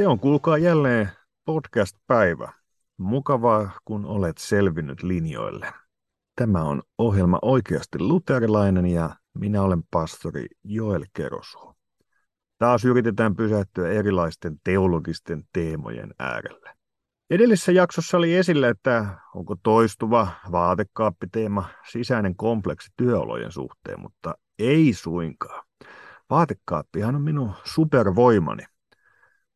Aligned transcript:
Se 0.00 0.06
on 0.06 0.20
kuulkaa 0.20 0.58
jälleen 0.58 1.10
podcast-päivä. 1.44 2.52
Mukavaa, 2.96 3.70
kun 3.84 4.04
olet 4.04 4.38
selvinnyt 4.38 5.02
linjoille. 5.02 5.72
Tämä 6.36 6.62
on 6.62 6.82
ohjelma 6.98 7.38
Oikeasti 7.42 7.98
luterilainen 7.98 8.86
ja 8.86 9.10
minä 9.38 9.62
olen 9.62 9.82
pastori 9.90 10.46
Joel 10.64 11.04
Kerosuo. 11.12 11.74
Taas 12.58 12.84
yritetään 12.84 13.36
pysähtyä 13.36 13.88
erilaisten 13.88 14.56
teologisten 14.64 15.44
teemojen 15.52 16.14
äärelle. 16.18 16.70
Edellisessä 17.30 17.72
jaksossa 17.72 18.16
oli 18.16 18.34
esillä, 18.34 18.68
että 18.68 19.18
onko 19.34 19.56
toistuva 19.62 20.28
vaatekaappiteema 20.52 21.68
sisäinen 21.90 22.36
kompleksi 22.36 22.90
työolojen 22.96 23.52
suhteen, 23.52 24.00
mutta 24.00 24.34
ei 24.58 24.92
suinkaan. 24.92 25.66
Vaatekaappihan 26.30 27.16
on 27.16 27.22
minun 27.22 27.52
supervoimani– 27.64 28.62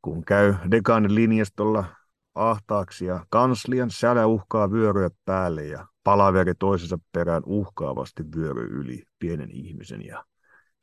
kun 0.04 0.24
käy 0.24 0.54
dekaanin 0.70 1.14
linjastolla 1.14 1.84
ahtaaksi 2.34 3.04
ja 3.04 3.26
kanslian 3.30 3.90
sälä 3.90 4.26
uhkaa 4.26 4.70
vyöryä 4.70 5.10
päälle 5.24 5.64
ja 5.64 5.86
palaveri 6.04 6.54
toisensa 6.58 6.98
perään 7.12 7.42
uhkaavasti 7.46 8.22
vyöry 8.36 8.64
yli 8.64 9.02
pienen 9.18 9.50
ihmisen 9.50 10.06
ja 10.06 10.24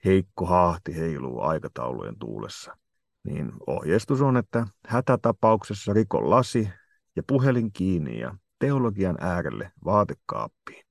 heikko 0.05 0.45
haahti 0.45 0.95
heiluu 0.95 1.41
aikataulujen 1.41 2.19
tuulessa. 2.19 2.77
Niin 3.23 3.51
ohjeistus 3.67 4.21
on, 4.21 4.37
että 4.37 4.67
hätätapauksessa 4.87 5.93
riko 5.93 6.29
lasi 6.29 6.69
ja 7.15 7.23
puhelin 7.27 7.71
kiinni 7.71 8.19
ja 8.19 8.35
teologian 8.59 9.17
äärelle 9.19 9.71
vaatekaappiin. 9.85 10.85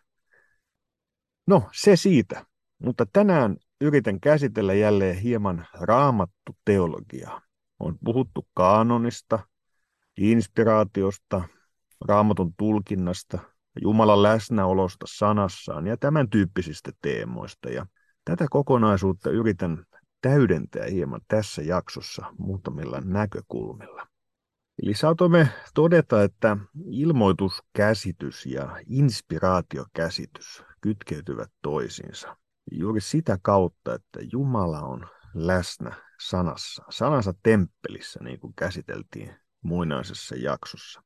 No, 1.48 1.70
se 1.74 1.96
siitä. 1.96 2.46
Mutta 2.80 3.06
tänään 3.14 3.56
yritän 3.82 4.20
käsitellä 4.20 4.74
jälleen 4.74 5.18
hieman 5.18 5.68
raamattu 5.74 6.58
teologiaa. 6.66 7.42
On 7.80 7.98
puhuttu 8.04 8.48
kaanonista, 8.54 9.40
inspiraatiosta, 10.18 11.42
raamatun 12.08 12.54
tulkinnasta, 12.58 13.40
Jumalan 13.82 14.24
läsnäolosta 14.24 15.06
sanassaan 15.10 15.88
ja 15.88 15.98
tämän 15.98 16.30
tyyppisistä 16.30 16.92
teemoista. 17.02 17.70
Ja 17.70 17.86
tätä 18.26 18.46
kokonaisuutta 18.50 19.30
yritän 19.30 19.86
täydentää 20.22 20.86
hieman 20.86 21.22
tässä 21.28 21.62
jaksossa 21.62 22.26
muutamilla 22.38 23.02
näkökulmilla. 23.02 24.08
Eli 24.84 24.94
saatoimme 24.94 25.50
todeta, 25.74 26.24
että 26.24 26.58
ilmoituskäsitys 26.92 28.46
ja 28.46 28.82
inspiraatiokäsitys 28.88 30.64
kytkeytyvät 30.82 31.52
toisiinsa. 31.62 32.38
Juuri 32.72 33.02
sitä 33.02 33.38
kautta, 33.42 33.94
että 33.94 34.20
Jumala 34.32 34.82
on 34.82 35.08
läsnä 35.34 35.96
sanassa, 36.28 36.84
sanansa 36.90 37.34
temppelissä, 37.44 38.20
niin 38.24 38.40
kuin 38.40 38.54
käsiteltiin 38.56 39.36
muinaisessa 39.62 40.36
jaksossa. 40.36 41.04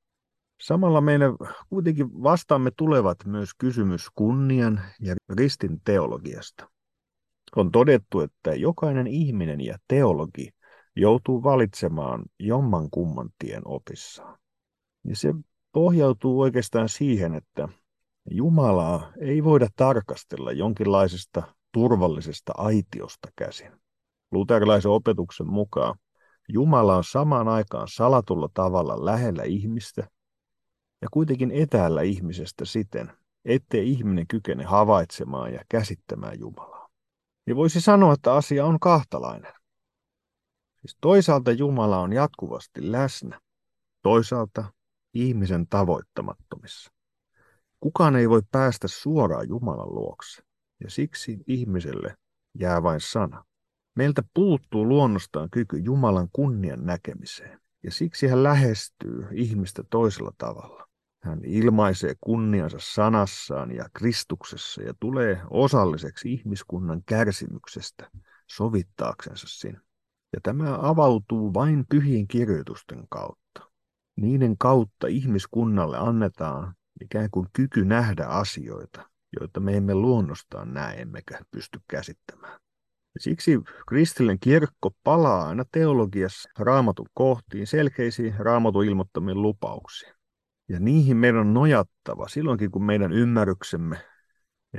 Samalla 0.61 1.01
meille 1.01 1.25
kuitenkin 1.69 2.23
vastaamme 2.23 2.71
tulevat 2.77 3.17
myös 3.25 3.49
kysymys 3.57 4.07
kunnian 4.15 4.81
ja 5.01 5.15
ristin 5.29 5.81
teologiasta. 5.85 6.69
On 7.55 7.71
todettu, 7.71 8.19
että 8.19 8.55
jokainen 8.55 9.07
ihminen 9.07 9.61
ja 9.61 9.77
teologi 9.87 10.49
joutuu 10.95 11.43
valitsemaan 11.43 12.23
jomman 12.39 12.89
kumman 12.89 13.29
tien 13.39 13.61
opissaan. 13.65 14.37
Ja 15.03 15.15
se 15.15 15.33
pohjautuu 15.71 16.41
oikeastaan 16.41 16.89
siihen, 16.89 17.33
että 17.33 17.67
Jumalaa 18.31 19.11
ei 19.21 19.43
voida 19.43 19.67
tarkastella 19.75 20.51
jonkinlaisesta 20.51 21.43
turvallisesta 21.71 22.53
aitiosta 22.57 23.27
käsin. 23.35 23.71
Luterilaisen 24.31 24.91
opetuksen 24.91 25.47
mukaan 25.47 25.95
Jumala 26.49 26.95
on 26.95 27.03
samaan 27.03 27.47
aikaan 27.47 27.87
salatulla 27.87 28.49
tavalla 28.53 29.05
lähellä 29.05 29.43
ihmistä 29.43 30.07
ja 31.03 31.07
kuitenkin 31.11 31.51
etäällä 31.51 32.01
ihmisestä 32.01 32.65
siten, 32.65 33.11
ettei 33.45 33.91
ihminen 33.91 34.27
kykene 34.27 34.63
havaitsemaan 34.63 35.53
ja 35.53 35.59
käsittämään 35.69 36.39
Jumalaa. 36.39 36.89
Niin 37.45 37.55
voisi 37.55 37.81
sanoa, 37.81 38.13
että 38.13 38.33
asia 38.33 38.65
on 38.65 38.79
kahtalainen. 38.79 39.53
Siis 40.81 40.97
toisaalta 41.01 41.51
Jumala 41.51 41.99
on 41.99 42.13
jatkuvasti 42.13 42.91
läsnä, 42.91 43.41
toisaalta 44.01 44.73
ihmisen 45.13 45.67
tavoittamattomissa. 45.67 46.91
Kukaan 47.79 48.15
ei 48.15 48.29
voi 48.29 48.41
päästä 48.51 48.87
suoraan 48.87 49.47
Jumalan 49.47 49.95
luokse, 49.95 50.43
ja 50.83 50.89
siksi 50.89 51.43
ihmiselle 51.47 52.15
jää 52.59 52.83
vain 52.83 53.01
sana. 53.01 53.45
Meiltä 53.95 54.23
puuttuu 54.33 54.87
luonnostaan 54.87 55.49
kyky 55.49 55.77
Jumalan 55.77 56.29
kunnian 56.33 56.85
näkemiseen, 56.85 57.61
ja 57.83 57.91
siksi 57.91 58.27
hän 58.27 58.43
lähestyy 58.43 59.27
ihmistä 59.31 59.83
toisella 59.89 60.31
tavalla. 60.37 60.92
Hän 61.23 61.39
ilmaisee 61.45 62.15
kunniansa 62.21 62.77
sanassaan 62.81 63.75
ja 63.75 63.85
Kristuksessa 63.93 64.81
ja 64.81 64.93
tulee 64.99 65.41
osalliseksi 65.49 66.33
ihmiskunnan 66.33 67.03
kärsimyksestä 67.05 68.09
sovittaaksensa 68.47 69.47
sin. 69.49 69.77
Ja 70.33 70.39
tämä 70.43 70.77
avautuu 70.81 71.53
vain 71.53 71.85
pyhien 71.89 72.27
kirjoitusten 72.27 73.07
kautta. 73.09 73.71
Niiden 74.15 74.57
kautta 74.57 75.07
ihmiskunnalle 75.07 75.97
annetaan 75.97 76.75
ikään 77.01 77.29
kuin 77.31 77.47
kyky 77.53 77.85
nähdä 77.85 78.25
asioita, 78.25 79.09
joita 79.39 79.59
me 79.59 79.77
emme 79.77 79.95
luonnostaan 79.95 80.73
näe 80.73 81.01
emmekä 81.01 81.39
pysty 81.51 81.79
käsittämään. 81.87 82.59
Siksi 83.19 83.59
kristillinen 83.87 84.39
kirkko 84.39 84.91
palaa 85.03 85.47
aina 85.47 85.65
teologiassa 85.71 86.49
raamatun 86.59 87.07
kohtiin 87.13 87.67
selkeisiin 87.67 88.35
raamatun 88.39 88.85
ilmoittamiin 88.85 89.41
lupauksiin. 89.41 90.13
Ja 90.73 90.79
niihin 90.79 91.17
meidän 91.17 91.41
on 91.41 91.53
nojattava 91.53 92.27
silloinkin, 92.27 92.71
kun 92.71 92.83
meidän 92.83 93.11
ymmärryksemme 93.11 93.97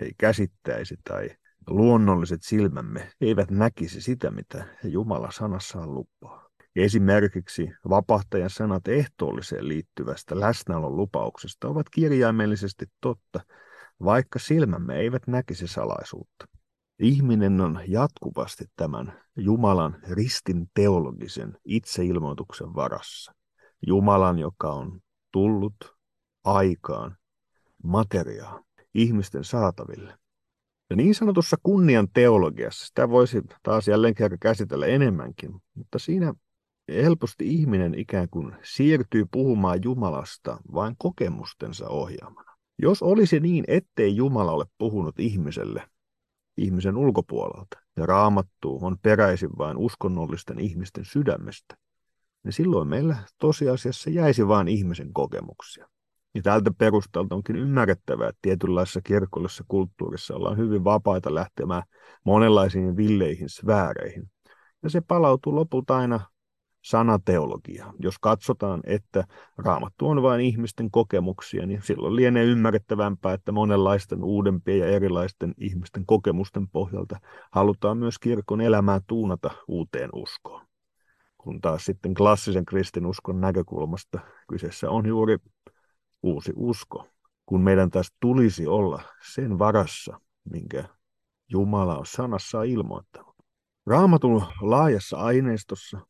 ei 0.02 0.12
käsittäisi 0.19 0.96
tai 1.08 1.31
luonnolliset 1.69 2.43
silmämme 2.43 3.11
eivät 3.20 3.50
näkisi 3.50 4.00
sitä, 4.00 4.31
mitä 4.31 4.64
Jumala 4.85 5.31
sanassaan 5.31 5.94
lupaa. 5.94 6.49
Esimerkiksi 6.76 7.70
vapahtajan 7.88 8.50
sanat 8.50 8.88
ehtoolliseen 8.88 9.69
liittyvästä 9.69 10.41
läsnäolon 10.41 10.96
lupauksesta 10.96 11.69
ovat 11.69 11.87
kirjaimellisesti 11.91 12.87
totta, 13.00 13.41
vaikka 14.05 14.38
silmämme 14.38 14.96
eivät 14.96 15.26
näkisi 15.26 15.67
salaisuutta. 15.67 16.46
Ihminen 16.99 17.61
on 17.61 17.81
jatkuvasti 17.87 18.64
tämän 18.76 19.23
Jumalan 19.37 19.96
ristin 20.11 20.67
teologisen 20.75 21.58
itseilmoituksen 21.64 22.75
varassa. 22.75 23.35
Jumalan, 23.87 24.38
joka 24.38 24.73
on 24.73 25.00
tullut 25.35 25.97
aikaan 26.45 27.17
materiaa 27.85 28.63
ihmisten 28.95 29.45
saataville. 29.45 30.19
Ja 30.91 30.97
niin 30.97 31.15
sanotussa 31.15 31.57
kunnian 31.63 32.09
teologiassa, 32.15 32.87
sitä 32.87 33.09
voisi 33.09 33.43
taas 33.63 33.89
jälleen 33.89 34.15
kerran 34.15 34.39
käsitellä 34.39 34.87
enemmänkin, 34.87 35.51
mutta 35.75 35.99
siinä 35.99 36.35
helposti 36.89 37.55
ihminen 37.55 37.99
ikään 37.99 38.29
kuin 38.31 38.57
siirtyy 38.63 39.27
puhumaan 39.31 39.81
Jumalasta 39.85 40.59
vain 40.75 40.95
kokemustensa 40.99 41.89
ohjaamana. 41.89 42.57
Jos 42.79 43.03
olisi 43.03 43.41
niin, 43.41 43.65
ettei 43.69 44.17
Jumala 44.17 44.53
ole 44.53 44.65
puhunut 44.79 45.21
ihmiselle 45.21 45.89
ihmisen 46.57 46.97
ulkopuolelta, 46.97 47.79
ja 47.97 48.07
raamattu 48.07 48.79
on 48.83 48.99
peräisin 49.03 49.51
vain 49.59 49.77
uskonnollisten 49.77 50.59
ihmisten 50.59 51.05
sydämestä, 51.05 51.77
niin 52.44 52.52
silloin 52.52 52.88
meillä 52.88 53.17
tosiasiassa 53.38 54.11
jäisi 54.11 54.49
vain 54.49 54.69
ihmisen 54.69 55.12
kokemuksia. 55.12 55.88
Ja 56.35 56.43
tältä 56.43 56.70
perustalta 56.79 57.35
onkin 57.35 57.56
ymmärrettävää, 57.56 58.29
että 58.29 58.38
tietynlaisessa 58.43 59.00
kirkollisessa 59.00 59.64
kulttuurissa 59.69 60.37
ollaan 60.37 60.58
hyvin 60.58 60.85
vapaita 60.85 61.35
lähtemään 61.35 61.82
monenlaisiin 62.25 62.96
villeihin 62.96 63.49
sfääreihin. 63.49 64.31
Ja 64.82 64.91
se 64.91 65.00
palautuu 65.00 65.55
lopulta 65.55 65.96
aina 65.96 66.20
sanateologiaan. 66.85 67.94
Jos 67.99 68.19
katsotaan, 68.19 68.81
että 68.85 69.25
raamattu 69.58 70.08
on 70.08 70.23
vain 70.23 70.41
ihmisten 70.41 70.91
kokemuksia, 70.91 71.67
niin 71.67 71.82
silloin 71.82 72.17
lienee 72.17 72.44
ymmärrettävämpää, 72.44 73.32
että 73.32 73.52
monenlaisten 73.52 74.25
uudempien 74.25 74.79
ja 74.79 74.87
erilaisten 74.87 75.55
ihmisten 75.58 76.06
kokemusten 76.06 76.69
pohjalta 76.69 77.20
halutaan 77.50 77.99
myös 77.99 78.19
kirkon 78.19 78.61
elämää 78.61 79.00
tuunata 79.06 79.50
uuteen 79.69 80.11
uskoon. 80.12 80.64
Kun 81.44 81.61
taas 81.61 81.85
sitten 81.85 82.14
klassisen 82.14 82.64
kristinuskon 82.64 83.41
näkökulmasta 83.41 84.20
kyseessä 84.49 84.91
on 84.91 85.06
juuri 85.06 85.38
uusi 86.23 86.52
usko, 86.56 87.08
kun 87.46 87.61
meidän 87.61 87.91
taas 87.91 88.12
tulisi 88.20 88.67
olla 88.67 89.02
sen 89.35 89.58
varassa, 89.58 90.20
minkä 90.50 90.85
Jumala 91.49 91.99
on 91.99 92.06
sanassa 92.06 92.62
ilmoittanut. 92.62 93.35
Raamatun 93.87 94.43
laajassa 94.61 95.17
aineistossa 95.17 96.00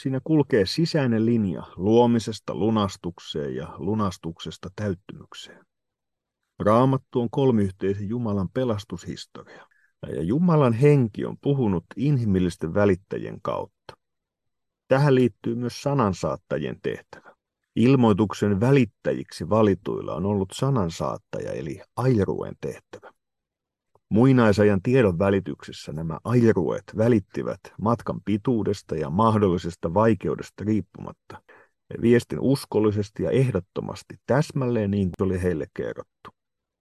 siinä 0.00 0.20
kulkee 0.24 0.66
sisäinen 0.66 1.26
linja 1.26 1.62
luomisesta 1.76 2.54
lunastukseen 2.54 3.54
ja 3.54 3.74
lunastuksesta 3.76 4.68
täyttymykseen. 4.76 5.64
Raamattu 6.58 7.20
on 7.20 7.30
kolmiyhteisen 7.30 8.08
Jumalan 8.08 8.48
pelastushistoria, 8.54 9.66
ja 10.16 10.22
Jumalan 10.22 10.72
henki 10.72 11.24
on 11.24 11.36
puhunut 11.40 11.84
inhimillisten 11.96 12.74
välittäjien 12.74 13.38
kautta. 13.42 14.01
Tähän 14.92 15.14
liittyy 15.14 15.54
myös 15.54 15.82
sanansaattajien 15.82 16.76
tehtävä. 16.82 17.34
Ilmoituksen 17.76 18.60
välittäjiksi 18.60 19.50
valituilla 19.50 20.14
on 20.14 20.26
ollut 20.26 20.48
sanansaattaja 20.54 21.52
eli 21.52 21.80
airuen 21.96 22.54
tehtävä. 22.60 23.12
Muinaisajan 24.08 24.82
tiedon 24.82 25.18
välityksessä 25.18 25.92
nämä 25.92 26.18
airuet 26.24 26.82
välittivät 26.96 27.60
matkan 27.80 28.20
pituudesta 28.24 28.96
ja 28.96 29.10
mahdollisesta 29.10 29.94
vaikeudesta 29.94 30.64
riippumatta 30.64 31.42
viestin 32.02 32.40
uskollisesti 32.40 33.22
ja 33.22 33.30
ehdottomasti 33.30 34.14
täsmälleen 34.26 34.90
niin 34.90 35.10
kuin 35.18 35.26
oli 35.26 35.42
heille 35.42 35.66
kerrottu. 35.74 36.30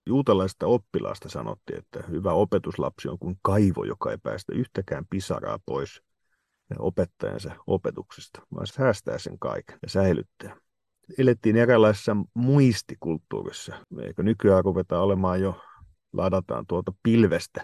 Juutalaista 0.07 0.67
oppilaasta 0.67 1.29
sanottiin, 1.29 1.79
että 1.79 2.03
hyvä 2.09 2.33
opetuslapsi 2.33 3.09
on 3.09 3.19
kuin 3.19 3.35
kaivo, 3.41 3.83
joka 3.83 4.11
ei 4.11 4.17
päästä 4.17 4.53
yhtäkään 4.55 5.05
pisaraa 5.09 5.57
pois 5.65 6.01
opettajansa 6.79 7.51
opetuksesta, 7.67 8.41
vaan 8.55 8.67
säästää 8.67 9.17
sen 9.17 9.39
kaiken 9.39 9.79
ja 9.81 9.89
säilyttää 9.89 10.57
elettiin 11.17 11.57
erilaisessa 11.57 12.17
muistikulttuurissa. 12.33 13.85
Eikö 14.01 14.23
nykyään 14.23 14.63
ruveta 14.63 15.01
olemaan 15.01 15.41
jo, 15.41 15.61
ladataan 16.13 16.65
tuolta 16.67 16.93
pilvestä 17.03 17.63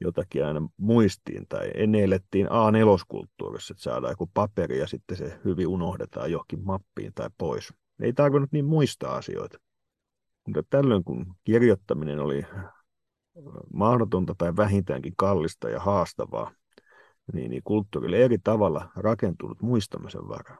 jotakin 0.00 0.44
aina 0.44 0.68
muistiin, 0.76 1.46
tai 1.48 1.70
ennen 1.74 2.02
elettiin 2.02 2.46
A4-kulttuurissa, 2.46 3.72
että 3.72 3.82
saadaan 3.82 4.12
joku 4.12 4.30
paperi 4.34 4.78
ja 4.78 4.86
sitten 4.86 5.16
se 5.16 5.40
hyvin 5.44 5.66
unohdetaan 5.66 6.32
johonkin 6.32 6.64
mappiin 6.64 7.12
tai 7.14 7.30
pois. 7.38 7.72
Ei 8.00 8.12
tarvinnut 8.12 8.52
niin 8.52 8.64
muistaa 8.64 9.16
asioita. 9.16 9.58
Mutta 10.46 10.62
tällöin, 10.70 11.04
kun 11.04 11.34
kirjoittaminen 11.44 12.20
oli 12.20 12.46
mahdotonta 13.74 14.34
tai 14.38 14.56
vähintäänkin 14.56 15.12
kallista 15.16 15.68
ja 15.68 15.80
haastavaa, 15.80 16.52
niin, 17.32 17.50
niin 17.50 17.62
kulttuurille 17.64 18.24
eri 18.24 18.38
tavalla 18.38 18.90
rakentunut 18.96 19.62
muistamisen 19.62 20.28
varaa. 20.28 20.58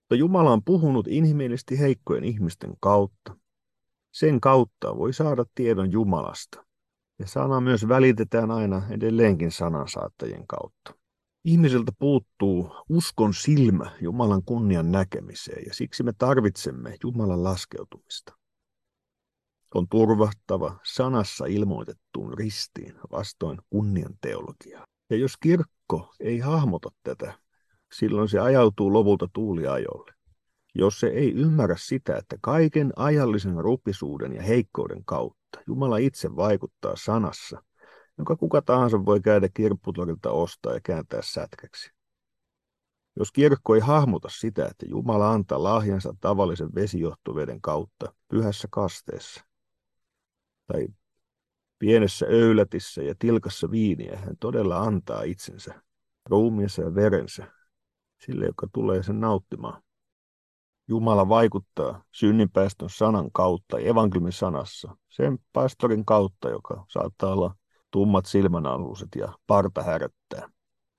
Mutta 0.00 0.14
Jumala 0.14 0.52
on 0.52 0.64
puhunut 0.64 1.08
inhimillisesti 1.08 1.80
heikkojen 1.80 2.24
ihmisten 2.24 2.74
kautta. 2.80 3.36
Sen 4.12 4.40
kautta 4.40 4.96
voi 4.96 5.12
saada 5.12 5.44
tiedon 5.54 5.92
Jumalasta. 5.92 6.64
Ja 7.18 7.26
sana 7.26 7.60
myös 7.60 7.88
välitetään 7.88 8.50
aina 8.50 8.82
edelleenkin 8.90 9.50
sanansaattajien 9.50 10.46
kautta. 10.46 10.94
Ihmiseltä 11.44 11.92
puuttuu 11.98 12.76
uskon 12.88 13.34
silmä 13.34 13.90
Jumalan 14.00 14.42
kunnian 14.44 14.92
näkemiseen 14.92 15.62
ja 15.66 15.74
siksi 15.74 16.02
me 16.02 16.12
tarvitsemme 16.18 16.96
Jumalan 17.02 17.44
laskeutumista. 17.44 18.38
On 19.74 19.88
turvattava 19.88 20.80
sanassa 20.84 21.46
ilmoitettuun 21.46 22.34
ristiin 22.38 22.94
vastoin 23.12 23.58
kunnian 23.70 24.14
teologiaa. 24.20 24.86
Ja 25.12 25.18
jos 25.18 25.36
kirkko 25.36 26.14
ei 26.20 26.38
hahmota 26.38 26.90
tätä, 27.02 27.34
silloin 27.92 28.28
se 28.28 28.38
ajautuu 28.38 28.92
lopulta 28.92 29.28
tuuliajolle. 29.32 30.14
Jos 30.74 31.00
se 31.00 31.06
ei 31.06 31.32
ymmärrä 31.32 31.76
sitä, 31.78 32.16
että 32.16 32.36
kaiken 32.40 32.92
ajallisen 32.96 33.56
rupisuuden 33.56 34.32
ja 34.32 34.42
heikkouden 34.42 35.04
kautta 35.04 35.60
Jumala 35.66 35.96
itse 35.96 36.36
vaikuttaa 36.36 36.96
sanassa, 36.96 37.62
jonka 38.18 38.36
kuka 38.36 38.62
tahansa 38.62 39.04
voi 39.04 39.20
käydä 39.20 39.48
kirpputorilta 39.54 40.30
ostaa 40.30 40.74
ja 40.74 40.80
kääntää 40.80 41.20
sätkäksi. 41.24 41.90
Jos 43.16 43.32
kirkko 43.32 43.74
ei 43.74 43.80
hahmota 43.80 44.28
sitä, 44.30 44.66
että 44.66 44.86
Jumala 44.88 45.32
antaa 45.32 45.62
lahjansa 45.62 46.14
tavallisen 46.20 46.74
vesijohtoveden 46.74 47.60
kautta 47.60 48.14
pyhässä 48.28 48.68
kasteessa, 48.70 49.44
tai 50.66 50.88
pienessä 51.82 52.26
öylätissä 52.26 53.02
ja 53.02 53.14
tilkassa 53.18 53.70
viiniä, 53.70 54.18
hän 54.18 54.36
todella 54.40 54.78
antaa 54.78 55.22
itsensä, 55.22 55.82
ruumiinsa 56.26 56.82
ja 56.82 56.94
verensä 56.94 57.52
sille, 58.24 58.46
joka 58.46 58.66
tulee 58.74 59.02
sen 59.02 59.20
nauttimaan. 59.20 59.82
Jumala 60.88 61.28
vaikuttaa 61.28 62.04
synninpäästön 62.12 62.90
sanan 62.90 63.32
kautta, 63.32 63.78
evankeliumin 63.78 64.32
sanassa, 64.32 64.96
sen 65.08 65.38
pastorin 65.52 66.04
kautta, 66.04 66.50
joka 66.50 66.84
saattaa 66.88 67.32
olla 67.32 67.54
tummat 67.90 68.26
silmänaluset 68.26 69.08
ja 69.16 69.38
parta 69.46 69.82
häröttää 69.82 70.48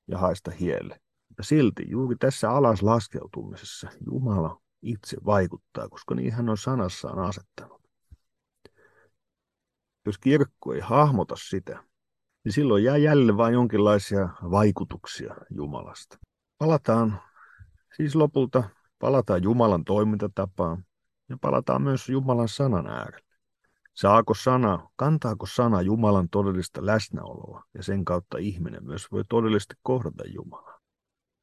ja 0.08 0.18
haista 0.18 0.52
hielle. 0.52 1.00
Ja 1.38 1.44
silti 1.44 1.84
juuri 1.88 2.16
tässä 2.16 2.52
alas 2.52 2.82
laskeutumisessa 2.82 3.90
Jumala 4.06 4.62
itse 4.82 5.18
vaikuttaa, 5.26 5.90
koska 5.90 6.16
niin 6.16 6.34
hän 6.34 6.50
on 6.50 6.58
sanassaan 6.58 7.20
asettanut. 7.20 7.83
Jos 10.06 10.18
kirkko 10.18 10.74
ei 10.74 10.80
hahmota 10.80 11.36
sitä, 11.38 11.84
niin 12.44 12.54
silloin 12.54 12.84
jää 12.84 12.98
jälleen 12.98 13.38
vain 13.38 13.54
jonkinlaisia 13.54 14.30
vaikutuksia 14.52 15.36
Jumalasta. 15.50 16.18
Palataan 16.58 17.22
siis 17.96 18.16
lopulta, 18.16 18.64
palataan 19.00 19.44
Jumalan 19.44 19.84
toimintatapaan 19.84 20.86
ja 21.30 21.38
palataan 21.42 21.82
myös 21.82 22.10
Jumalan 22.10 22.48
sanan 22.48 22.88
äärelle. 22.88 23.34
Saako 23.94 24.34
sana, 24.34 24.90
kantaako 24.96 25.46
sana 25.46 25.82
Jumalan 25.82 26.30
todellista 26.30 26.86
läsnäoloa 26.86 27.64
ja 27.74 27.84
sen 27.84 28.06
kautta 28.06 28.38
ihminen 28.38 28.86
myös 28.86 29.12
voi 29.12 29.24
todellisesti 29.30 29.76
kohdata 29.84 30.24
Jumalaa. 30.28 30.80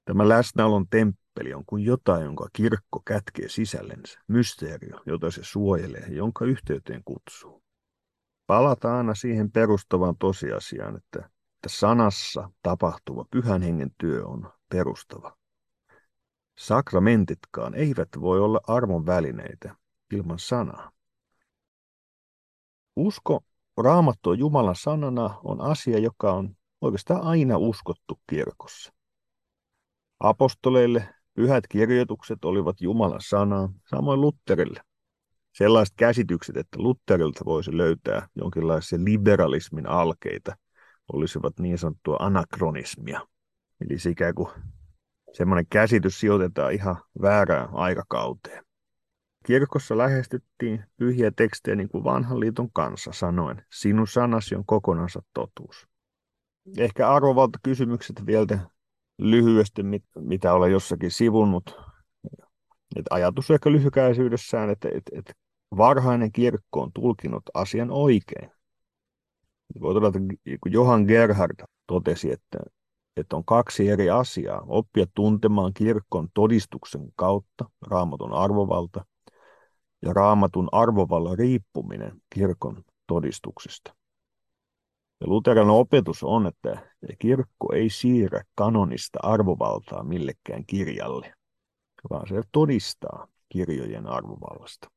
Tämä 0.05 0.29
läsnäolon 0.29 0.89
temppeli 0.89 1.55
on 1.55 1.65
kuin 1.67 1.85
jotain, 1.85 2.25
jonka 2.25 2.49
kirkko 2.53 3.03
kätkee 3.07 3.49
sisällensä, 3.49 4.21
mysteerio, 4.29 5.01
jota 5.07 5.31
se 5.31 5.41
suojelee 5.45 6.01
ja 6.01 6.15
jonka 6.15 6.45
yhteyteen 6.45 7.03
kutsuu. 7.05 7.63
Palataan 8.51 8.97
aina 8.97 9.15
siihen 9.15 9.51
perustavaan 9.51 10.17
tosiasiaan, 10.17 10.97
että, 10.97 11.19
että 11.19 11.69
sanassa 11.69 12.51
tapahtuva 12.63 13.25
pyhän 13.31 13.63
hengen 13.63 13.91
työ 13.99 14.27
on 14.27 14.53
perustava. 14.69 15.37
Sakramentitkaan 16.59 17.75
eivät 17.75 18.09
voi 18.21 18.41
olla 18.41 18.61
armon 18.67 19.07
välineitä 19.07 19.77
ilman 20.13 20.39
sanaa. 20.39 20.91
Usko 22.97 23.41
raamattua 23.77 24.35
Jumalan 24.35 24.77
sanana 24.77 25.41
on 25.45 25.61
asia, 25.61 25.99
joka 25.99 26.33
on 26.33 26.57
oikeastaan 26.81 27.23
aina 27.23 27.57
uskottu 27.57 28.21
kirkossa. 28.27 28.93
Apostoleille 30.21 31.15
pyhät 31.35 31.65
kirjoitukset 31.69 32.45
olivat 32.45 32.81
Jumalan 32.81 33.21
sanaa, 33.29 33.69
samoin 33.91 34.21
Lutterille. 34.21 34.81
Sellaiset 35.53 35.95
käsitykset, 35.97 36.57
että 36.57 36.83
Lutterilta 36.83 37.45
voisi 37.45 37.77
löytää 37.77 38.29
jonkinlaisia 38.35 38.99
liberalismin 39.05 39.87
alkeita, 39.87 40.57
olisivat 41.13 41.59
niin 41.59 41.79
sanottua 41.79 42.17
anakronismia. 42.21 43.27
Eli 43.81 43.99
sikä 43.99 44.33
kuin 44.33 44.49
semmoinen 45.33 45.67
käsitys 45.71 46.21
sijoitetaan 46.21 46.73
ihan 46.73 46.97
väärään 47.23 47.69
aikakauteen. 47.73 48.65
Kirkossa 49.47 49.99
lähestyttiin 49.99 50.85
pyhiä 50.97 51.31
tekstejä 51.37 51.77
niin 51.77 51.89
kuin 51.89 52.05
vanhan 52.05 52.41
liiton 52.41 52.73
kanssa 52.73 53.13
sanoen, 53.13 53.65
sinun 53.73 54.07
sanasi 54.07 54.55
on 54.55 54.67
kokonansa 54.67 55.23
totuus. 55.35 55.87
Ehkä 56.79 57.11
arvovalta 57.11 57.59
kysymykset 57.63 58.27
vielä 58.27 58.59
lyhyesti, 59.19 59.83
mit, 59.83 60.05
mitä 60.19 60.53
olen 60.53 60.73
jossakin 60.73 61.11
sivunnut. 61.11 61.81
Et 62.97 63.07
ajatus 63.11 63.51
ehkä 63.51 63.73
lyhykäisyydessään, 63.73 64.71
että, 64.71 64.89
että, 64.89 65.19
että 65.19 65.33
varhainen 65.77 66.33
kirkko 66.33 66.83
on 66.83 66.93
tulkinut 66.93 67.43
asian 67.55 67.91
oikein. 67.91 68.51
Voi 69.81 69.95
todeta, 69.95 70.19
kun 70.61 70.73
Johan 70.73 71.05
Gerhard 71.05 71.65
totesi, 71.87 72.33
että, 72.33 72.59
että 73.17 73.37
on 73.37 73.45
kaksi 73.45 73.89
eri 73.89 74.11
asiaa. 74.11 74.65
Oppia 74.67 75.07
tuntemaan 75.15 75.73
kirkon 75.75 76.29
todistuksen 76.35 77.09
kautta 77.17 77.71
raamatun 77.87 78.33
arvovalta 78.33 79.05
ja 80.03 80.13
raamatun 80.13 80.69
arvovallan 80.73 81.39
riippuminen 81.39 82.23
kirkon 82.35 82.85
todistuksesta. 83.07 83.95
Ja 85.21 85.27
Luteran 85.27 85.71
opetus 85.71 86.23
on, 86.23 86.47
että 86.47 86.93
kirkko 87.19 87.73
ei 87.73 87.91
siirrä 87.91 88.43
kanonista 88.55 89.19
arvovaltaa 89.23 90.05
millekään 90.05 90.67
kirjalle, 90.67 91.35
vaan 92.11 92.29
se 92.29 92.43
todistaa 92.53 93.29
kirjojen 93.49 94.07
arvovallasta. 94.07 94.89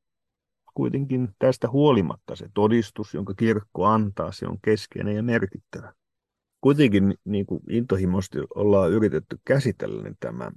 Kuitenkin 0.74 1.28
tästä 1.38 1.68
huolimatta 1.68 2.36
se 2.36 2.48
todistus, 2.54 3.14
jonka 3.14 3.34
kirkko 3.34 3.84
antaa, 3.84 4.32
se 4.32 4.46
on 4.46 4.58
keskeinen 4.64 5.16
ja 5.16 5.22
merkittävä. 5.22 5.92
Kuitenkin 6.60 7.14
niin 7.24 7.46
kuin 7.46 7.60
intohimoisesti 7.70 8.38
ollaan 8.54 8.90
yritetty 8.90 9.38
käsitellä 9.44 10.02
niin 10.02 10.16
tämä 10.20 10.50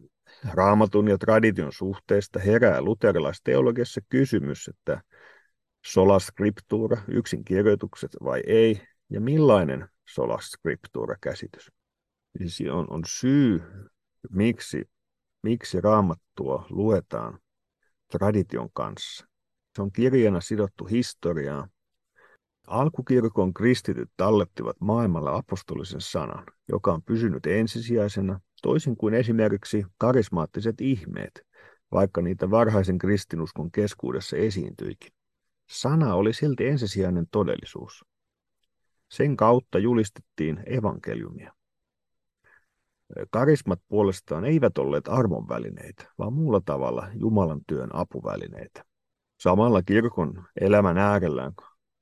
raamatun 0.54 1.08
ja 1.08 1.18
tradition 1.18 1.72
suhteesta 1.74 2.40
herää 2.40 2.82
luterilaisteologiassa 2.82 4.02
kysymys, 4.10 4.68
että 4.68 5.02
sola 5.86 6.20
scriptura, 6.20 6.98
yksin 7.08 7.44
vai 8.24 8.44
ei, 8.48 8.82
ja 9.10 9.22
millainen 9.22 9.88
sola 10.06 10.38
scriptura-käsitys. 10.42 11.72
Siis 12.38 12.64
on, 12.72 12.88
on 12.90 13.04
syy, 13.08 13.62
miksi, 14.30 14.90
miksi 15.44 15.82
raamattua 15.82 16.66
luetaan 16.70 17.40
tradition 18.12 18.70
kanssa. 18.74 19.28
Se 19.78 19.82
on 19.82 19.92
kirjana 19.92 20.42
sidottu 20.42 20.86
historiaan. 20.86 21.70
Alkukirkon 22.68 23.54
kristityt 23.54 24.10
tallettivat 24.18 24.76
maailmalla 24.80 25.36
apostolisen 25.36 26.02
sanan, 26.02 26.46
joka 26.70 26.94
on 26.94 27.04
pysynyt 27.04 27.46
ensisijaisena, 27.46 28.40
toisin 28.62 28.98
kuin 28.98 29.14
esimerkiksi 29.14 29.86
karismaattiset 29.98 30.82
ihmeet, 30.82 31.42
vaikka 31.92 32.22
niitä 32.22 32.50
varhaisen 32.50 32.98
kristinuskon 32.98 33.72
keskuudessa 33.72 34.38
esiintyikin. 34.38 35.12
Sana 35.70 36.16
oli 36.16 36.34
silti 36.34 36.68
ensisijainen 36.68 37.26
todellisuus. 37.32 38.06
Sen 39.10 39.38
kautta 39.38 39.80
julistettiin 39.80 40.64
evankeliumia. 40.66 41.54
Karismat 43.30 43.80
puolestaan 43.88 44.46
eivät 44.46 44.78
olleet 44.78 45.08
armonvälineitä, 45.08 46.12
vaan 46.18 46.34
muulla 46.34 46.62
tavalla 46.66 47.08
Jumalan 47.14 47.62
työn 47.68 47.96
apuvälineitä. 47.96 48.87
Samalla 49.38 49.82
kirkon 49.84 50.48
elämän 50.62 50.98
äärellä 50.98 51.52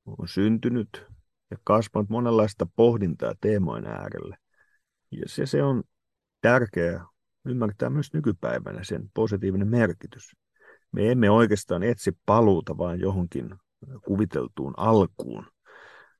on 0.05 0.27
syntynyt 0.27 1.05
ja 1.51 1.57
kasvanut 1.63 2.09
monenlaista 2.09 2.67
pohdintaa 2.75 3.33
teemojen 3.41 3.85
äärelle. 3.85 4.37
Ja 5.11 5.23
se, 5.25 5.45
se 5.45 5.63
on 5.63 5.83
tärkeää 6.41 7.05
ymmärtää 7.45 7.89
myös 7.89 8.13
nykypäivänä 8.13 8.83
sen 8.83 9.11
positiivinen 9.13 9.67
merkitys. 9.67 10.35
Me 10.91 11.11
emme 11.11 11.29
oikeastaan 11.29 11.83
etsi 11.83 12.17
paluuta 12.25 12.77
vain 12.77 12.99
johonkin 12.99 13.55
kuviteltuun 14.05 14.73
alkuun, 14.77 15.47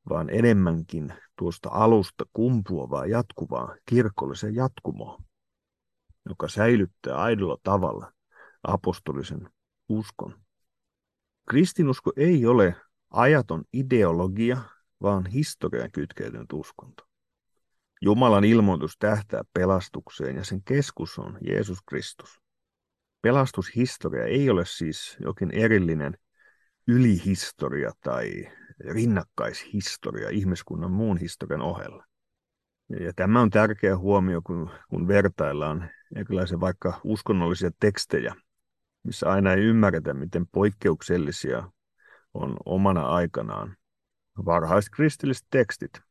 vaan 0.10 0.30
enemmänkin 0.30 1.14
tuosta 1.38 1.70
alusta 1.72 2.26
kumpuavaa 2.34 3.06
jatkuvaa 3.06 3.76
kirkollisen 3.86 4.56
jatkumoa, 4.56 5.18
joka 6.30 6.48
säilyttää 6.48 7.16
aidolla 7.16 7.58
tavalla 7.64 8.14
apostolisen 8.64 9.50
uskon. 9.90 10.45
Kristinusko 11.50 12.12
ei 12.18 12.46
ole 12.46 12.76
ajaton 13.10 13.64
ideologia, 13.74 14.58
vaan 15.02 15.26
historian 15.26 15.92
kytkeytynyt 15.92 16.54
uskonto. 16.54 17.04
Jumalan 18.02 18.44
ilmoitus 18.44 18.98
tähtää 18.98 19.42
pelastukseen 19.54 20.36
ja 20.36 20.44
sen 20.44 20.64
keskus 20.64 21.20
on 21.20 21.38
Jeesus 21.42 21.80
Kristus. 21.82 22.42
Pelastushistoria 23.22 24.26
ei 24.26 24.50
ole 24.50 24.66
siis 24.66 25.18
jokin 25.20 25.52
erillinen 25.52 26.18
ylihistoria 26.88 27.92
tai 28.02 28.52
rinnakkaishistoria 28.80 30.30
ihmiskunnan 30.30 30.92
muun 30.92 31.18
historian 31.18 31.62
ohella. 31.62 32.06
Ja 33.00 33.14
tämä 33.16 33.42
on 33.42 33.50
tärkeä 33.50 33.98
huomio, 33.98 34.42
kun, 34.42 34.70
kun 34.90 35.08
vertaillaan 35.08 35.90
erilaisia 36.16 36.60
vaikka 36.60 37.02
uskonnollisia 37.04 37.72
tekstejä, 37.80 38.36
missä 39.06 39.30
aina 39.30 39.54
ei 39.54 39.64
ymmärretä, 39.64 40.14
miten 40.14 40.48
poikkeuksellisia 40.48 41.72
on 42.34 42.58
omana 42.66 43.08
aikanaan 43.08 43.78
varhaiset 44.46 44.92
kristilliset 44.96 45.48
tekstit, 45.50 46.02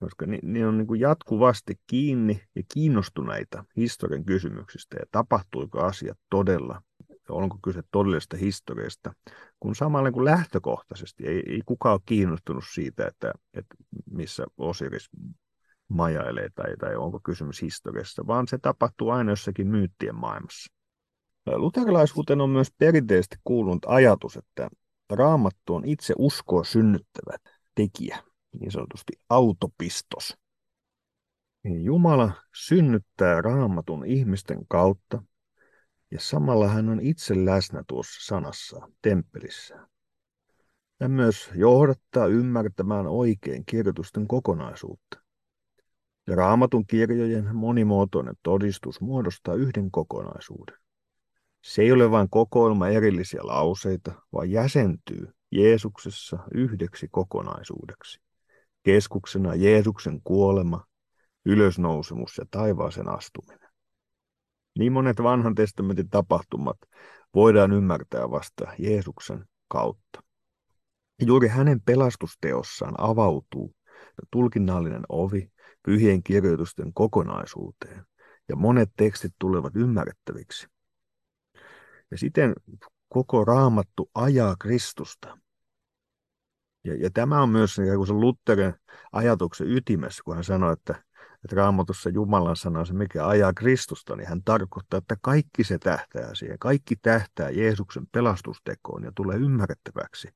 koska 0.00 0.26
ni 0.42 0.64
on 0.64 0.78
niin 0.78 1.00
jatkuvasti 1.00 1.74
kiinni 1.86 2.42
ja 2.54 2.62
kiinnostuneita 2.74 3.64
historian 3.76 4.24
kysymyksistä 4.24 4.96
ja 4.96 5.06
tapahtuiko 5.10 5.80
asiat 5.80 6.18
todella 6.30 6.82
onko 7.28 7.58
kyse 7.64 7.82
todellisesta 7.90 8.36
historiasta, 8.36 9.12
kun 9.60 9.74
samalla 9.74 10.12
kuin 10.12 10.24
lähtökohtaisesti 10.24 11.26
ei, 11.26 11.42
ei 11.46 11.62
kukaan 11.66 11.92
ole 11.92 12.00
kiinnostunut 12.06 12.64
siitä, 12.72 13.06
että, 13.06 13.32
että 13.54 13.74
missä 14.10 14.44
Osiris 14.58 15.10
majailee 15.88 16.48
tai, 16.54 16.76
tai 16.76 16.96
onko 16.96 17.20
kysymys 17.20 17.62
historiasta, 17.62 18.26
vaan 18.26 18.48
se 18.48 18.58
tapahtuu 18.58 19.10
aina 19.10 19.32
jossakin 19.32 19.66
myyttien 19.66 20.14
maailmassa. 20.14 20.77
Luterilaisuuteen 21.56 22.40
on 22.40 22.50
myös 22.50 22.72
perinteisesti 22.78 23.36
kuulunut 23.44 23.86
ajatus, 23.86 24.36
että 24.36 24.68
raamattu 25.10 25.74
on 25.74 25.84
itse 25.84 26.14
uskoa 26.18 26.64
synnyttävä 26.64 27.36
tekijä, 27.74 28.22
niin 28.60 28.70
sanotusti 28.70 29.12
autopistos. 29.28 30.36
Jumala 31.64 32.32
synnyttää 32.54 33.42
raamatun 33.42 34.06
ihmisten 34.06 34.58
kautta 34.68 35.22
ja 36.10 36.20
samalla 36.20 36.68
hän 36.68 36.88
on 36.88 37.00
itse 37.00 37.44
läsnä 37.44 37.84
tuossa 37.86 38.26
sanassa, 38.26 38.88
temppelissä. 39.02 39.88
Hän 41.00 41.10
myös 41.10 41.50
johdattaa 41.54 42.26
ymmärtämään 42.26 43.06
oikein 43.06 43.64
kirjoitusten 43.66 44.28
kokonaisuutta. 44.28 45.22
Ja 46.26 46.36
raamatun 46.36 46.86
kirjojen 46.86 47.56
monimuotoinen 47.56 48.34
todistus 48.42 49.00
muodostaa 49.00 49.54
yhden 49.54 49.90
kokonaisuuden. 49.90 50.87
Se 51.62 51.82
ei 51.82 51.92
ole 51.92 52.10
vain 52.10 52.30
kokoelma 52.30 52.88
erillisiä 52.88 53.40
lauseita, 53.42 54.12
vaan 54.32 54.50
jäsentyy 54.50 55.28
Jeesuksessa 55.52 56.38
yhdeksi 56.54 57.08
kokonaisuudeksi. 57.10 58.20
Keskuksena 58.82 59.54
Jeesuksen 59.54 60.20
kuolema, 60.24 60.84
ylösnousemus 61.46 62.38
ja 62.38 62.44
taivaaseen 62.50 63.08
astuminen. 63.08 63.68
Niin 64.78 64.92
monet 64.92 65.22
vanhan 65.22 65.54
testamentin 65.54 66.10
tapahtumat 66.10 66.76
voidaan 67.34 67.72
ymmärtää 67.72 68.30
vasta 68.30 68.66
Jeesuksen 68.78 69.44
kautta. 69.68 70.22
Juuri 71.26 71.48
hänen 71.48 71.80
pelastusteossaan 71.80 72.94
avautuu 72.98 73.74
tulkinnallinen 74.30 75.02
ovi 75.08 75.50
pyhien 75.84 76.22
kirjoitusten 76.22 76.92
kokonaisuuteen, 76.94 78.04
ja 78.48 78.56
monet 78.56 78.90
tekstit 78.96 79.32
tulevat 79.38 79.76
ymmärrettäviksi. 79.76 80.66
Ja 82.10 82.18
siten 82.18 82.52
koko 83.08 83.44
raamattu 83.44 84.10
ajaa 84.14 84.56
Kristusta. 84.60 85.38
Ja, 86.84 86.94
ja 86.94 87.10
tämä 87.10 87.42
on 87.42 87.48
myös 87.48 87.78
niin 87.78 88.06
se 88.06 88.12
Lutherin 88.12 88.74
ajatuksen 89.12 89.70
ytimessä, 89.70 90.22
kun 90.24 90.34
hän 90.34 90.44
sanoi, 90.44 90.72
että 90.72 91.08
että 91.44 91.56
raamatussa 91.56 92.10
Jumalan 92.10 92.56
sana 92.56 92.84
se, 92.84 92.92
mikä 92.92 93.26
ajaa 93.26 93.52
Kristusta, 93.52 94.16
niin 94.16 94.28
hän 94.28 94.42
tarkoittaa, 94.44 94.98
että 94.98 95.16
kaikki 95.20 95.64
se 95.64 95.78
tähtää 95.78 96.34
siihen. 96.34 96.58
Kaikki 96.58 96.96
tähtää 96.96 97.50
Jeesuksen 97.50 98.06
pelastustekoon 98.12 99.04
ja 99.04 99.12
tulee 99.14 99.36
ymmärrettäväksi. 99.36 100.28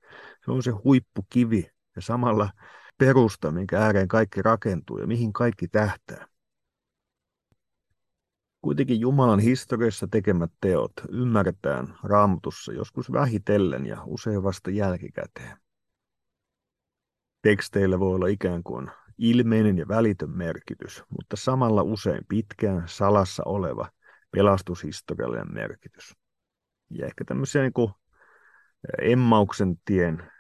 Se 0.45 0.51
on 0.51 0.63
se 0.63 0.71
huippukivi 0.71 1.71
ja 1.97 2.03
samalla 2.03 2.51
perusta, 2.99 3.51
minkä 3.51 3.81
ääreen 3.81 4.09
kaikki 4.09 4.43
rakentuu 4.43 4.99
ja 4.99 5.07
mihin 5.07 5.33
kaikki 5.33 5.69
tähtää. 5.69 6.27
Kuitenkin 8.63 9.01
Jumalan 9.01 9.41
historiassa 9.41 10.07
tekemät 10.11 10.53
teot 10.61 10.93
ymmärretään 11.09 11.95
raamatussa 12.03 12.73
joskus 12.73 13.13
vähitellen 13.13 13.87
ja 13.87 14.03
usein 14.07 14.43
vasta 14.43 14.71
jälkikäteen. 14.71 15.57
Teksteillä 17.43 18.01
voi 18.01 18.15
olla 18.15 18.27
ikään 18.27 18.63
kuin 18.63 18.91
ilmeinen 19.19 19.79
ja 19.79 19.89
välitön 19.89 20.31
merkitys, 20.31 21.03
mutta 21.09 21.37
samalla 21.37 21.83
usein 21.83 22.25
pitkään 22.29 22.83
salassa 22.87 23.43
oleva 23.47 23.89
pelastushistoriallinen 24.31 25.55
merkitys. 25.55 26.15
Ja 26.91 27.07
ehkä 27.07 27.25
tämmöisiä 27.25 27.63
niin 27.63 27.73
kuin 27.73 27.93
Emmauksen 29.03 29.77
tien 29.85 30.31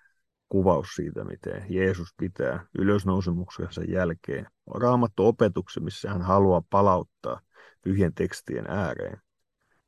kuvaus 0.49 0.89
siitä, 0.95 1.25
miten 1.25 1.67
Jeesus 1.69 2.09
pitää 2.17 2.67
ylösnousemuksensa 2.79 3.83
jälkeen 3.85 4.47
raamattu 4.75 5.27
opetuksen, 5.27 5.85
missä 5.85 6.11
hän 6.11 6.23
haluaa 6.23 6.63
palauttaa 6.71 7.41
pyhien 7.83 8.15
tekstien 8.15 8.71
ääreen. 8.71 9.23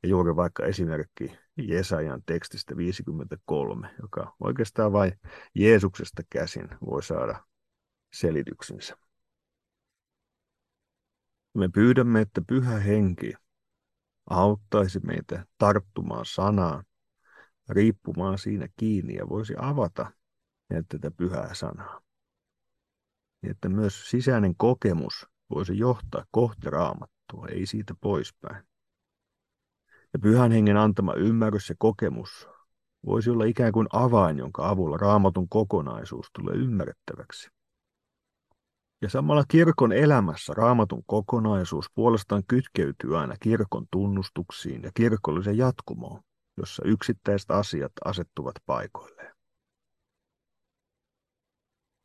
Ja 0.03 0.09
juuri 0.09 0.35
vaikka 0.35 0.65
esimerkki 0.65 1.37
Jesajan 1.57 2.23
tekstistä 2.25 2.77
53, 2.77 3.95
joka 4.01 4.35
oikeastaan 4.39 4.93
vain 4.93 5.19
Jeesuksesta 5.55 6.23
käsin 6.29 6.67
voi 6.85 7.03
saada 7.03 7.45
selityksensä. 8.13 8.97
Me 11.53 11.69
pyydämme, 11.69 12.21
että 12.21 12.41
pyhä 12.47 12.79
henki 12.79 13.33
auttaisi 14.29 14.99
meitä 14.99 15.45
tarttumaan 15.57 16.25
sanaan, 16.25 16.83
riippumaan 17.69 18.37
siinä 18.37 18.67
kiinni 18.75 19.15
ja 19.15 19.29
voisi 19.29 19.53
avata 19.57 20.11
tätä 20.87 21.11
pyhää 21.11 21.53
sanaa. 21.53 22.01
Niin 23.41 23.51
että 23.51 23.69
myös 23.69 24.09
sisäinen 24.09 24.55
kokemus 24.57 25.27
voisi 25.49 25.77
johtaa 25.77 26.25
kohti 26.31 26.69
raamattua, 27.33 27.57
ei 27.57 27.65
siitä 27.65 27.93
poispäin. 28.01 28.63
Ja 30.13 30.19
pyhän 30.21 30.51
hengen 30.51 30.77
antama 30.77 31.13
ymmärrys 31.13 31.69
ja 31.69 31.75
kokemus 31.77 32.47
voisi 33.05 33.29
olla 33.29 33.45
ikään 33.45 33.71
kuin 33.71 33.87
avain, 33.93 34.37
jonka 34.37 34.69
avulla 34.69 34.97
raamatun 34.97 35.49
kokonaisuus 35.49 36.27
tulee 36.33 36.55
ymmärrettäväksi. 36.55 37.49
Ja 39.01 39.09
samalla 39.09 39.43
kirkon 39.47 39.93
elämässä 39.93 40.53
raamatun 40.53 41.03
kokonaisuus 41.05 41.85
puolestaan 41.95 42.43
kytkeytyy 42.47 43.17
aina 43.17 43.35
kirkon 43.39 43.85
tunnustuksiin 43.91 44.83
ja 44.83 44.91
kirkollisen 44.93 45.57
jatkumoon, 45.57 46.21
jossa 46.57 46.83
yksittäiset 46.85 47.51
asiat 47.51 47.91
asettuvat 48.05 48.55
paikoilleen. 48.65 49.14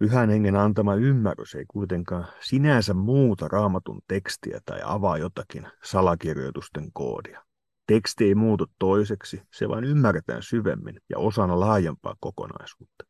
Pyhän 0.00 0.30
hengen 0.30 0.56
antama 0.56 0.94
ymmärrys 0.94 1.54
ei 1.54 1.64
kuitenkaan 1.68 2.26
sinänsä 2.40 2.94
muuta 2.94 3.48
raamatun 3.48 4.00
tekstiä 4.08 4.60
tai 4.64 4.80
avaa 4.84 5.18
jotakin 5.18 5.66
salakirjoitusten 5.84 6.92
koodia. 6.92 7.44
Teksti 7.86 8.24
ei 8.24 8.34
muutu 8.34 8.66
toiseksi, 8.78 9.42
se 9.52 9.68
vain 9.68 9.84
ymmärretään 9.84 10.42
syvemmin 10.42 11.00
ja 11.08 11.18
osana 11.18 11.60
laajempaa 11.60 12.16
kokonaisuutta. 12.20 13.04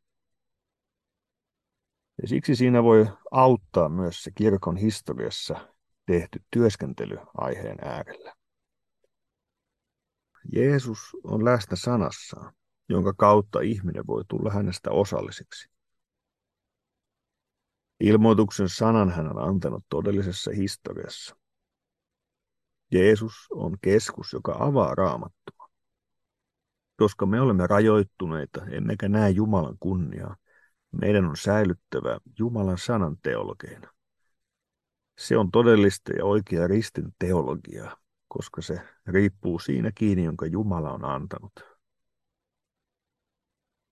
Ja 2.23 2.29
siksi 2.29 2.57
siinä 2.57 2.83
voi 2.83 3.07
auttaa 3.31 3.89
myös 3.89 4.23
se 4.23 4.31
kirkon 4.35 4.77
historiassa 4.77 5.75
tehty 6.07 6.43
työskentely 6.51 7.19
aiheen 7.35 7.79
äärellä. 7.83 8.35
Jeesus 10.53 10.99
on 11.25 11.45
läsnä 11.45 11.77
sanassaan, 11.77 12.53
jonka 12.89 13.13
kautta 13.13 13.61
ihminen 13.61 14.07
voi 14.07 14.25
tulla 14.29 14.51
hänestä 14.51 14.91
osalliseksi. 14.91 15.80
Ilmoituksen 18.01 18.69
sanan 18.69 19.11
hän 19.11 19.37
on 19.37 19.49
antanut 19.49 19.85
todellisessa 19.89 20.51
historiassa. 20.51 21.37
Jeesus 22.93 23.35
on 23.51 23.79
keskus, 23.83 24.33
joka 24.33 24.57
avaa 24.61 24.95
raamattua. 24.95 25.69
Koska 26.97 27.27
me 27.27 27.41
olemme 27.41 27.67
rajoittuneita, 27.67 28.67
emmekä 28.67 29.09
näe 29.09 29.31
Jumalan 29.31 29.77
kunniaa, 29.81 30.37
meidän 30.93 31.25
on 31.25 31.37
säilyttävä 31.37 32.21
Jumalan 32.39 32.79
sanan 32.79 33.17
teologeina. 33.23 33.91
Se 35.19 35.37
on 35.37 35.51
todellista 35.51 36.13
ja 36.13 36.25
oikea 36.25 36.67
ristin 36.67 37.15
teologiaa, 37.19 37.97
koska 38.29 38.63
se 38.63 38.81
riippuu 39.07 39.59
siinä 39.59 39.93
kiinni, 39.95 40.25
jonka 40.25 40.47
Jumala 40.47 40.93
on 40.93 41.05
antanut. 41.05 41.53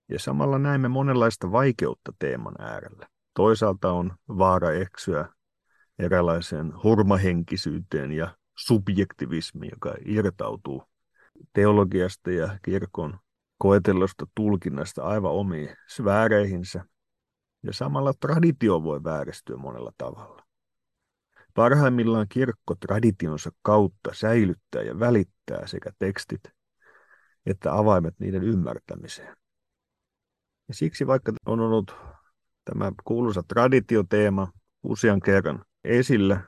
Ja 0.09 0.19
samalla 0.19 0.59
näemme 0.59 0.87
monenlaista 0.87 1.51
vaikeutta 1.51 2.13
teeman 2.19 2.61
äärellä. 2.61 3.07
Toisaalta 3.33 3.91
on 3.91 4.15
vaara 4.27 4.71
eksyä 4.71 5.29
eräänlaiseen 5.99 6.83
hurmahenkisyyteen 6.83 8.11
ja 8.11 8.37
subjektivismiin, 8.57 9.71
joka 9.75 9.93
irtautuu 10.05 10.83
teologiasta 11.53 12.31
ja 12.31 12.59
kirkon 12.61 13.19
koetellusta 13.57 14.27
tulkinnasta 14.35 15.03
aivan 15.03 15.31
omiin 15.31 15.69
sfääreihinsä. 15.87 16.85
Ja 17.63 17.73
samalla 17.73 18.13
traditio 18.13 18.83
voi 18.83 19.03
vääristyä 19.03 19.57
monella 19.57 19.91
tavalla. 19.97 20.43
Parhaimmillaan 21.53 22.27
kirkko 22.29 22.75
traditionsa 22.75 23.51
kautta 23.61 24.09
säilyttää 24.13 24.81
ja 24.81 24.99
välittää 24.99 25.67
sekä 25.67 25.91
tekstit 25.99 26.41
että 27.45 27.73
avaimet 27.77 28.19
niiden 28.19 28.43
ymmärtämiseen. 28.43 29.35
Ja 30.67 30.73
siksi 30.73 31.07
vaikka 31.07 31.31
on 31.45 31.59
ollut 31.59 31.95
tämä 32.69 32.91
kuuluisa 33.03 33.43
traditioteema 33.43 34.51
usean 34.83 35.19
kerran 35.19 35.65
esillä, 35.83 36.41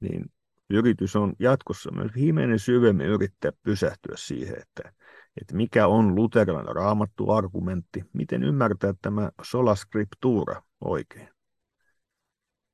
niin 0.00 0.24
yritys 0.70 1.16
on 1.16 1.32
jatkossa 1.38 1.90
myös 1.90 2.10
himenen 2.16 2.58
syvemmin 2.58 3.06
yrittää 3.06 3.52
pysähtyä 3.62 4.14
siihen, 4.16 4.58
että, 4.62 4.92
että 5.40 5.56
mikä 5.56 5.86
on 5.86 6.14
luterilainen 6.14 6.76
raamattu 6.76 7.30
argumentti, 7.30 8.04
miten 8.12 8.42
ymmärtää 8.42 8.94
tämä 9.02 9.30
sola 9.42 9.74
scriptura 9.74 10.62
oikein. 10.80 11.28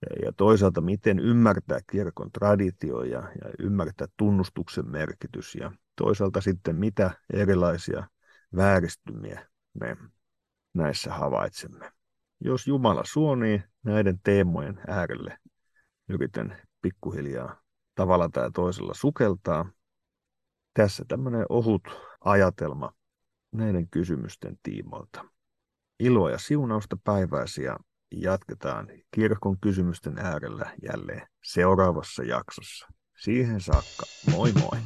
Ja, 0.03 0.27
ja 0.27 0.33
toisaalta 0.33 0.81
miten 0.81 1.19
ymmärtää 1.19 1.81
kirkon 1.91 2.33
traditio 2.33 3.03
ja, 3.03 3.19
ja 3.21 3.51
ymmärtää 3.59 4.07
tunnustuksen 4.17 4.89
merkitys 4.89 5.55
ja 5.55 5.73
toisaalta 5.97 6.41
sitten 6.41 6.77
mitä 6.77 7.11
erilaisia 7.33 8.07
vääristymiä 8.57 9.47
me 9.75 9.97
näissä 10.75 11.13
havaitsemme. 11.13 11.93
Jos 12.45 12.67
Jumala 12.67 13.03
suonii 13.05 13.63
näiden 13.83 14.21
teemojen 14.25 14.81
äärelle, 14.87 15.39
yritän 16.09 16.59
pikkuhiljaa 16.81 17.61
tavalla 17.95 18.29
tai 18.29 18.51
toisella 18.51 18.95
sukeltaa. 18.95 19.71
Tässä 20.75 21.05
tämmöinen 21.09 21.47
ohut 21.49 21.83
ajatelma 22.21 22.93
näiden 23.53 23.89
kysymysten 23.89 24.59
tiimoilta. 24.63 25.25
Iloa 26.01 26.31
ja 26.31 26.39
siunausta 26.39 26.97
päiväisi 27.05 27.63
ja 27.63 27.77
jatketaan 28.15 28.89
kirkon 29.11 29.61
kysymysten 29.61 30.19
äärellä 30.19 30.73
jälleen 30.83 31.27
seuraavassa 31.45 32.23
jaksossa. 32.23 32.89
Siihen 33.19 33.61
saakka, 33.61 34.03
moi 34.31 34.53
moi! 34.53 34.79